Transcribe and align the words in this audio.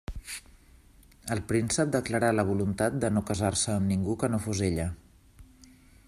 El 1.35 1.41
príncep 1.51 1.91
declarà 1.95 2.31
la 2.37 2.45
voluntat 2.47 2.97
de 3.03 3.11
no 3.19 3.23
casar-se 3.29 3.75
amb 3.75 3.91
ningú 3.93 4.15
que 4.23 4.31
no 4.37 4.41
fos 4.47 4.63
ella. 4.71 4.89